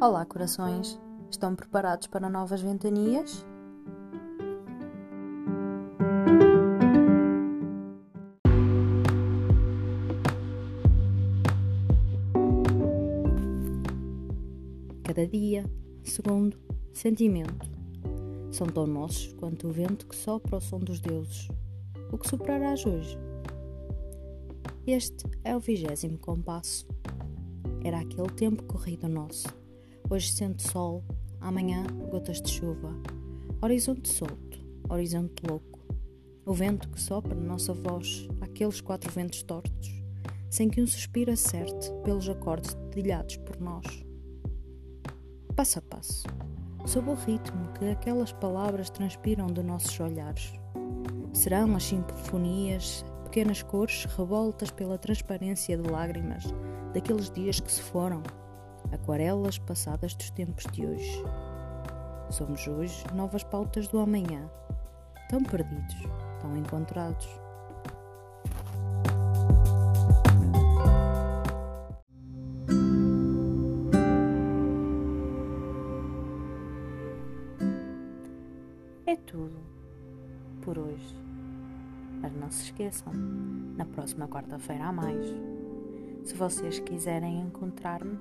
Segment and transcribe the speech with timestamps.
[0.00, 0.96] Olá, corações!
[1.28, 3.44] Estão preparados para novas ventanias?
[15.02, 15.64] Cada dia,
[16.04, 16.56] segundo,
[16.92, 17.68] sentimento
[18.52, 21.48] são tão nossos quanto o vento que sopra ao som dos deuses.
[22.12, 23.18] O que soprarás hoje?
[24.86, 26.86] Este é o vigésimo compasso.
[27.82, 29.48] Era aquele tempo corrido nosso.
[30.10, 31.04] Hoje sente sol,
[31.38, 32.94] amanhã gotas de chuva.
[33.60, 34.58] Horizonte solto,
[34.88, 35.80] horizonte louco.
[36.46, 40.02] O vento que sopra na nossa voz, aqueles quatro ventos tortos,
[40.48, 43.84] sem que um suspiro acerte pelos acordes dedilhados por nós.
[45.54, 46.26] Passo a passo,
[46.86, 50.54] sob o ritmo que aquelas palavras transpiram de nossos olhares.
[51.34, 56.44] Serão as sinfonias pequenas cores revoltas pela transparência de lágrimas
[56.94, 58.22] daqueles dias que se foram,
[58.92, 61.24] aquarelas passadas dos tempos de hoje.
[62.30, 64.50] Somos hoje novas pautas do amanhã,
[65.28, 65.96] tão perdidos,
[66.40, 67.28] tão encontrados.
[79.06, 79.58] É tudo
[80.62, 81.16] por hoje.
[82.20, 83.12] Mas não se esqueçam,
[83.76, 85.26] na próxima quarta-feira há mais.
[86.24, 88.18] Se vocês quiserem encontrar-me,